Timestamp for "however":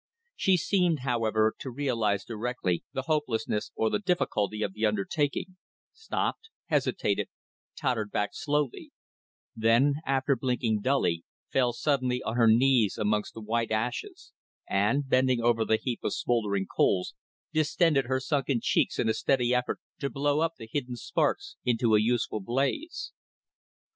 1.01-1.53